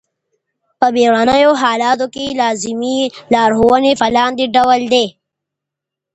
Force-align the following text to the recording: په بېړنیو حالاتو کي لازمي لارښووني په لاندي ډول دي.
په 0.79 0.87
بېړنیو 0.95 1.51
حالاتو 1.61 2.05
کي 2.13 2.25
لازمي 2.41 2.99
لارښووني 3.33 3.93
په 4.01 4.07
لاندي 4.15 4.45
ډول 4.55 4.81
دي. 4.93 5.05